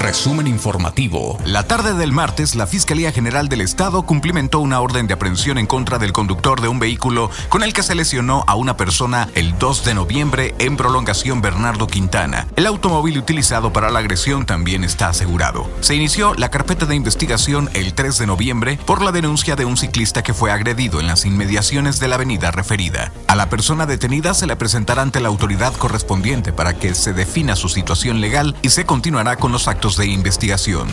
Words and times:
Resumen 0.00 0.46
informativo. 0.46 1.36
La 1.44 1.64
tarde 1.64 1.92
del 1.92 2.10
martes, 2.10 2.54
la 2.54 2.66
Fiscalía 2.66 3.12
General 3.12 3.50
del 3.50 3.60
Estado 3.60 4.02
cumplimentó 4.06 4.58
una 4.58 4.80
orden 4.80 5.06
de 5.06 5.12
aprehensión 5.12 5.58
en 5.58 5.66
contra 5.66 5.98
del 5.98 6.14
conductor 6.14 6.62
de 6.62 6.68
un 6.68 6.78
vehículo 6.78 7.30
con 7.50 7.62
el 7.62 7.74
que 7.74 7.82
se 7.82 7.94
lesionó 7.94 8.42
a 8.46 8.54
una 8.54 8.78
persona 8.78 9.28
el 9.34 9.58
2 9.58 9.84
de 9.84 9.92
noviembre 9.92 10.54
en 10.58 10.78
prolongación 10.78 11.42
Bernardo 11.42 11.86
Quintana. 11.86 12.46
El 12.56 12.64
automóvil 12.64 13.18
utilizado 13.18 13.74
para 13.74 13.90
la 13.90 13.98
agresión 13.98 14.46
también 14.46 14.84
está 14.84 15.08
asegurado. 15.08 15.68
Se 15.82 15.94
inició 15.94 16.32
la 16.32 16.48
carpeta 16.50 16.86
de 16.86 16.96
investigación 16.96 17.68
el 17.74 17.92
3 17.92 18.16
de 18.16 18.26
noviembre 18.26 18.78
por 18.86 19.02
la 19.02 19.12
denuncia 19.12 19.54
de 19.54 19.66
un 19.66 19.76
ciclista 19.76 20.22
que 20.22 20.32
fue 20.32 20.50
agredido 20.50 21.00
en 21.00 21.08
las 21.08 21.26
inmediaciones 21.26 22.00
de 22.00 22.08
la 22.08 22.14
avenida 22.14 22.50
referida. 22.50 23.12
A 23.26 23.36
la 23.36 23.50
persona 23.50 23.84
detenida 23.84 24.32
se 24.32 24.46
le 24.46 24.56
presentará 24.56 25.02
ante 25.02 25.20
la 25.20 25.28
autoridad 25.28 25.74
correspondiente 25.74 26.54
para 26.54 26.78
que 26.78 26.94
se 26.94 27.12
defina 27.12 27.54
su 27.54 27.68
situación 27.68 28.22
legal 28.22 28.56
y 28.62 28.70
se 28.70 28.86
continuará 28.86 29.36
con 29.36 29.52
los 29.52 29.68
actos 29.68 29.89
de 29.96 30.06
investigación. 30.06 30.88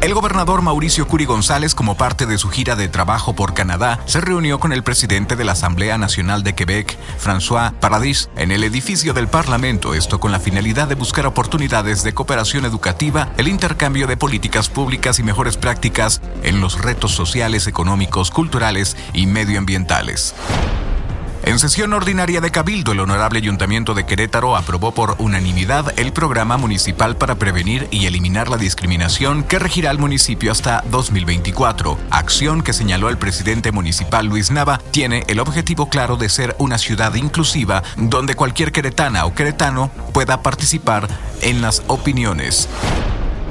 El 0.00 0.14
gobernador 0.14 0.62
Mauricio 0.62 1.06
Curi 1.06 1.26
González, 1.26 1.74
como 1.74 1.94
parte 1.94 2.24
de 2.24 2.38
su 2.38 2.48
gira 2.48 2.74
de 2.74 2.88
trabajo 2.88 3.34
por 3.34 3.52
Canadá, 3.52 4.00
se 4.06 4.22
reunió 4.22 4.58
con 4.58 4.72
el 4.72 4.82
presidente 4.82 5.36
de 5.36 5.44
la 5.44 5.52
Asamblea 5.52 5.98
Nacional 5.98 6.42
de 6.42 6.54
Quebec, 6.54 6.96
François 7.22 7.74
Paradis, 7.74 8.30
en 8.36 8.50
el 8.50 8.64
edificio 8.64 9.12
del 9.12 9.28
Parlamento, 9.28 9.92
esto 9.92 10.18
con 10.18 10.32
la 10.32 10.40
finalidad 10.40 10.88
de 10.88 10.94
buscar 10.94 11.26
oportunidades 11.26 12.02
de 12.02 12.14
cooperación 12.14 12.64
educativa, 12.64 13.28
el 13.36 13.46
intercambio 13.46 14.06
de 14.06 14.16
políticas 14.16 14.70
públicas 14.70 15.18
y 15.18 15.22
mejores 15.22 15.58
prácticas 15.58 16.22
en 16.42 16.62
los 16.62 16.80
retos 16.80 17.12
sociales, 17.12 17.66
económicos, 17.66 18.30
culturales 18.30 18.96
y 19.12 19.26
medioambientales. 19.26 20.34
En 21.42 21.58
sesión 21.58 21.94
ordinaria 21.94 22.42
de 22.42 22.50
Cabildo, 22.50 22.92
el 22.92 23.00
Honorable 23.00 23.38
Ayuntamiento 23.38 23.94
de 23.94 24.04
Querétaro 24.04 24.56
aprobó 24.56 24.92
por 24.92 25.16
unanimidad 25.18 25.98
el 25.98 26.12
programa 26.12 26.58
municipal 26.58 27.16
para 27.16 27.36
prevenir 27.36 27.88
y 27.90 28.04
eliminar 28.04 28.48
la 28.48 28.58
discriminación 28.58 29.42
que 29.42 29.58
regirá 29.58 29.88
al 29.88 29.98
municipio 29.98 30.52
hasta 30.52 30.84
2024. 30.90 31.98
Acción 32.10 32.62
que 32.62 32.74
señaló 32.74 33.08
el 33.08 33.16
presidente 33.16 33.72
municipal 33.72 34.26
Luis 34.26 34.50
Nava 34.50 34.82
tiene 34.90 35.24
el 35.28 35.40
objetivo 35.40 35.88
claro 35.88 36.16
de 36.16 36.28
ser 36.28 36.54
una 36.58 36.76
ciudad 36.76 37.14
inclusiva 37.14 37.82
donde 37.96 38.34
cualquier 38.34 38.70
queretana 38.70 39.24
o 39.24 39.34
queretano 39.34 39.90
pueda 40.12 40.42
participar 40.42 41.08
en 41.40 41.62
las 41.62 41.82
opiniones 41.86 42.68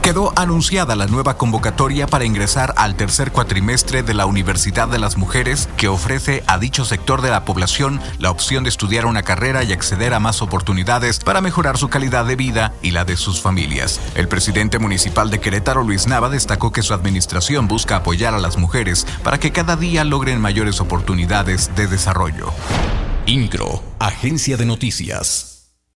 quedó 0.09 0.33
anunciada 0.35 0.95
la 0.95 1.05
nueva 1.05 1.38
convocatoria 1.38 2.07
para 2.07 2.25
ingresar 2.25 2.73
al 2.77 2.95
tercer 2.95 3.31
cuatrimestre 3.31 4.02
de 4.02 4.15
la 4.15 4.25
Universidad 4.25 4.88
de 4.88 4.97
las 4.97 5.17
Mujeres, 5.17 5.69
que 5.77 5.88
ofrece 5.88 6.43
a 6.47 6.57
dicho 6.57 6.83
sector 6.83 7.21
de 7.21 7.29
la 7.29 7.45
población 7.45 8.02
la 8.17 8.31
opción 8.31 8.63
de 8.63 8.71
estudiar 8.71 9.05
una 9.05 9.21
carrera 9.21 9.63
y 9.63 9.71
acceder 9.71 10.15
a 10.15 10.19
más 10.19 10.41
oportunidades 10.41 11.19
para 11.19 11.41
mejorar 11.41 11.77
su 11.77 11.89
calidad 11.89 12.25
de 12.25 12.35
vida 12.35 12.73
y 12.81 12.89
la 12.89 13.05
de 13.05 13.17
sus 13.17 13.39
familias. 13.39 14.02
El 14.15 14.27
presidente 14.27 14.80
municipal 14.80 15.30
de 15.30 15.41
Querétaro, 15.41 15.83
Luis 15.83 16.07
Nava, 16.07 16.30
destacó 16.30 16.71
que 16.71 16.81
su 16.81 16.95
administración 16.95 17.67
busca 17.67 17.97
apoyar 17.97 18.33
a 18.33 18.39
las 18.39 18.57
mujeres 18.57 19.05
para 19.23 19.39
que 19.39 19.52
cada 19.52 19.75
día 19.75 20.03
logren 20.05 20.41
mayores 20.41 20.81
oportunidades 20.81 21.69
de 21.75 21.85
desarrollo. 21.85 22.52
INCRO, 23.27 23.83
Agencia 23.99 24.57
de 24.57 24.65
Noticias. 24.65 25.58